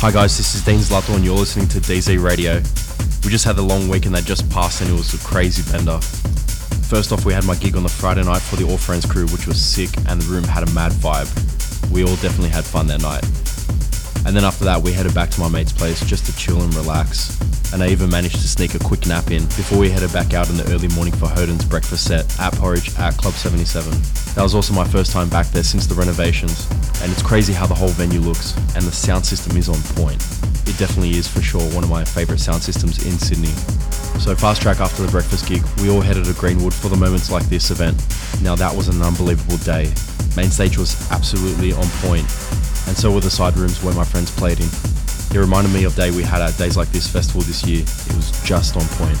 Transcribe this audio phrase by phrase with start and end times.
[0.00, 2.54] Hi guys, this is Dean Zlato and you're listening to DZ Radio.
[3.22, 5.98] We just had the long weekend that just passed and it was a crazy bender.
[6.88, 9.26] First off, we had my gig on the Friday night for the All Friends crew,
[9.26, 11.28] which was sick and the room had a mad vibe.
[11.90, 13.22] We all definitely had fun that night.
[14.24, 16.74] And then after that, we headed back to my mate's place just to chill and
[16.74, 17.38] relax.
[17.72, 20.50] And I even managed to sneak a quick nap in before we headed back out
[20.50, 23.92] in the early morning for Hoden's breakfast set at Porridge at Club 77.
[24.34, 26.68] That was also my first time back there since the renovations,
[27.02, 30.20] and it's crazy how the whole venue looks, and the sound system is on point.
[30.66, 33.54] It definitely is for sure one of my favourite sound systems in Sydney.
[34.18, 37.30] So fast track after the breakfast gig, we all headed to Greenwood for the moments
[37.30, 37.96] like this event.
[38.42, 39.92] Now that was an unbelievable day.
[40.36, 42.26] Main stage was absolutely on point,
[42.86, 44.68] and so were the side rooms where my friends played in.
[45.32, 47.82] It reminded me of day we had at Days Like This festival this year.
[47.82, 49.16] It was just on point.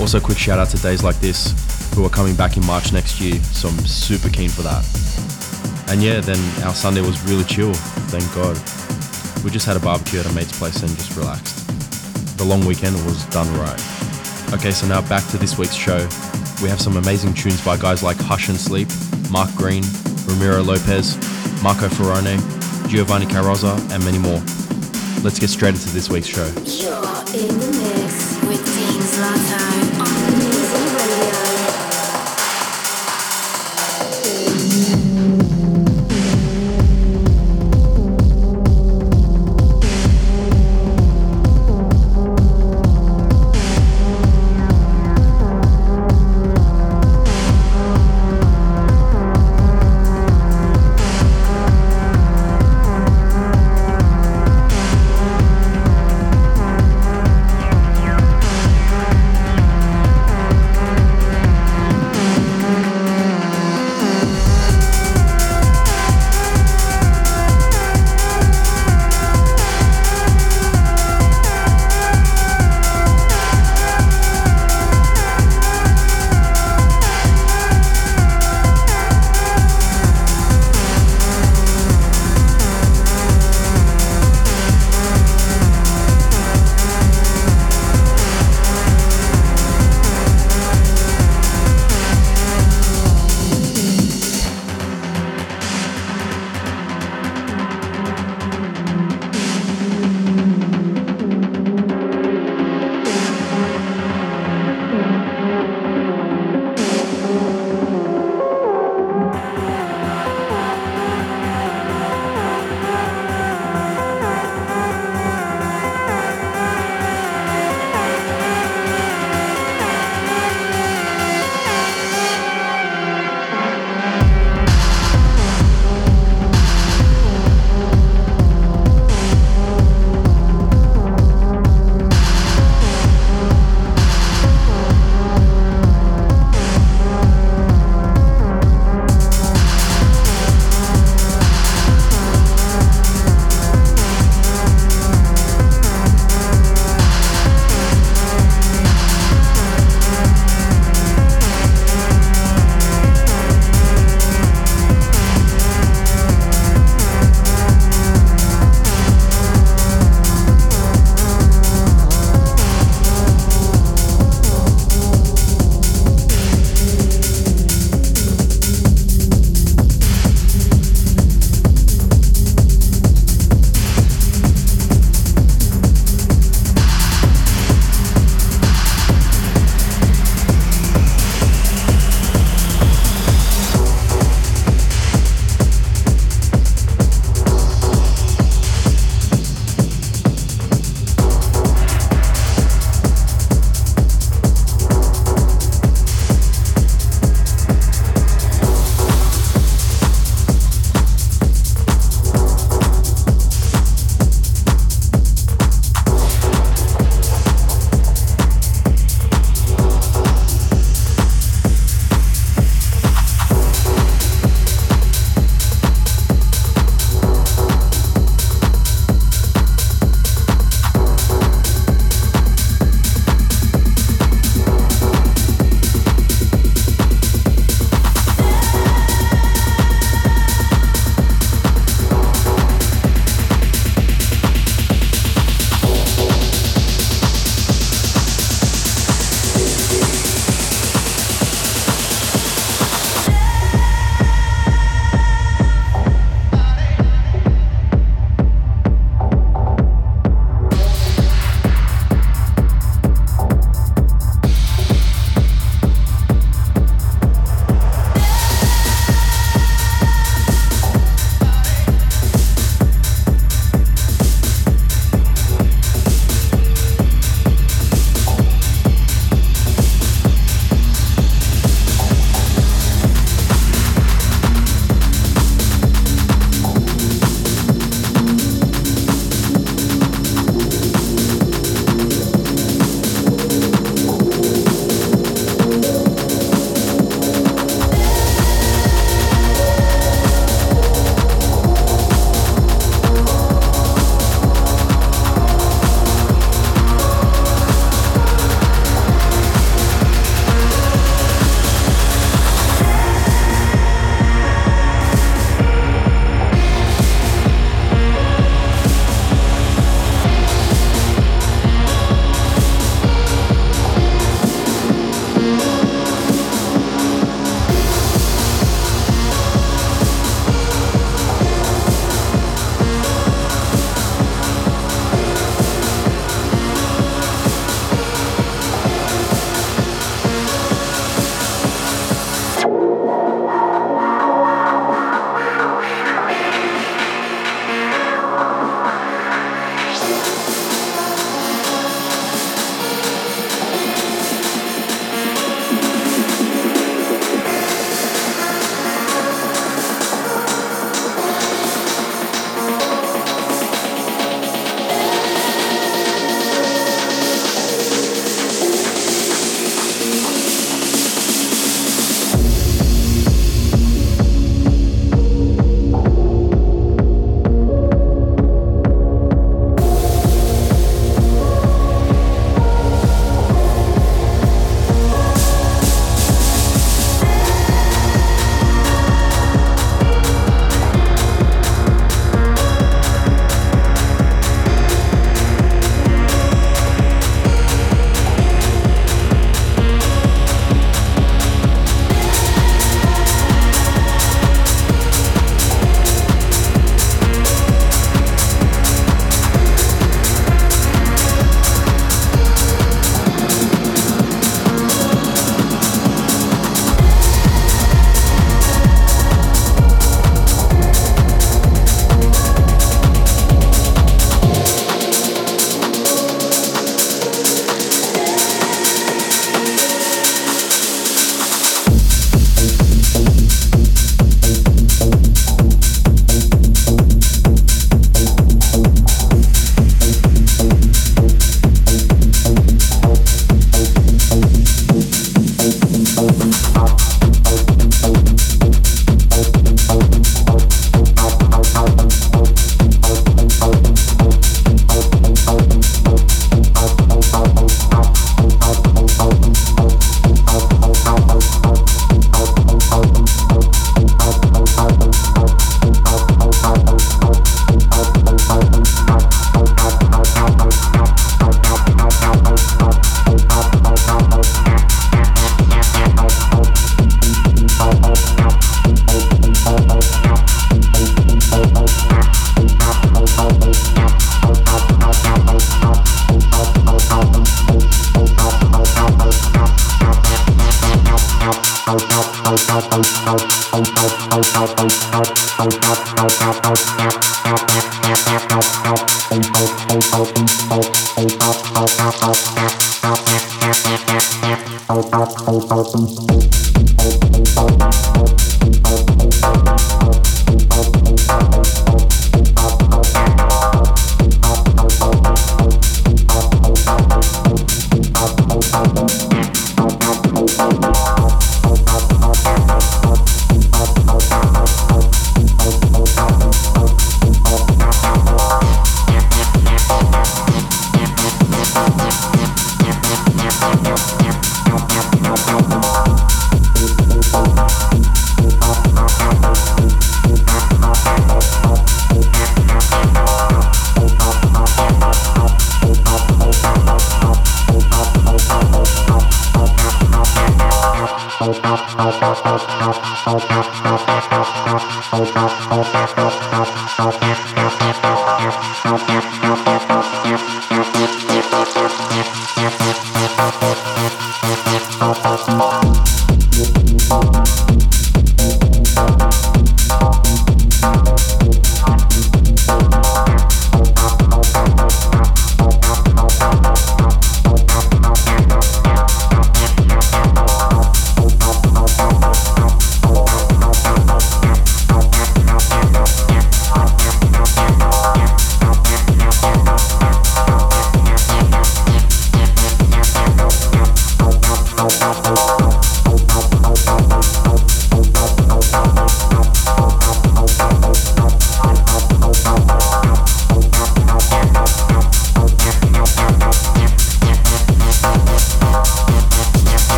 [0.00, 1.50] Also, quick shout out to Days Like This,
[1.94, 4.84] who are coming back in March next year, so I'm super keen for that.
[5.90, 8.56] And yeah, then our Sunday was really chill, thank God.
[9.44, 11.66] We just had a barbecue at a mate's place and just relaxed.
[12.38, 13.80] The long weekend was done right.
[14.54, 15.98] Okay, so now back to this week's show.
[16.62, 18.88] We have some amazing tunes by guys like Hush and Sleep,
[19.30, 19.84] Mark Greene,
[20.26, 21.16] Ramiro Lopez,
[21.64, 22.38] Marco Faraone,
[22.88, 24.42] Giovanni Carozza, and many more.
[25.24, 26.44] Let's get straight into this week's show.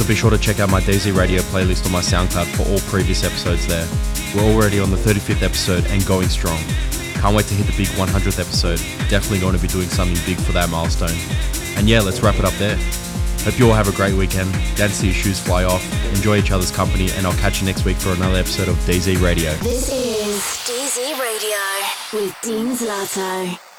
[0.00, 2.78] Also, be sure to check out my DZ Radio playlist on my SoundCloud for all
[2.88, 3.86] previous episodes there.
[4.34, 6.58] We're already on the 35th episode and going strong.
[7.20, 8.78] Can't wait to hit the big 100th episode.
[9.10, 11.12] Definitely going to be doing something big for that milestone.
[11.76, 12.78] And yeah, let's wrap it up there.
[13.44, 14.50] Hope you all have a great weekend.
[14.74, 15.84] Dance to your shoes fly off.
[16.14, 19.20] Enjoy each other's company, and I'll catch you next week for another episode of DZ
[19.20, 19.52] Radio.
[19.56, 23.69] This is DZ Radio with Dean Zlato.